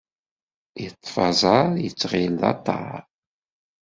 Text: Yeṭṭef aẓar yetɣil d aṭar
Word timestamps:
Yeṭṭef 0.81 1.15
aẓar 1.27 1.67
yetɣil 1.83 2.33
d 2.41 2.43
aṭar 2.53 3.01